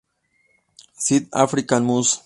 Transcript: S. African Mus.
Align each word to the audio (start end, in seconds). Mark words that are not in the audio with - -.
S. 0.97 1.27
African 1.31 1.83
Mus. 1.85 2.19